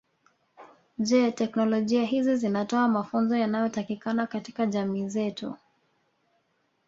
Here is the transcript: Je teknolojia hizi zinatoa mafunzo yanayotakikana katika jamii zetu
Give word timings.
Je 1.09 1.19
teknolojia 1.41 2.05
hizi 2.05 2.35
zinatoa 2.37 2.87
mafunzo 2.87 3.35
yanayotakikana 3.35 4.27
katika 4.27 4.65
jamii 4.65 5.09
zetu 5.09 5.55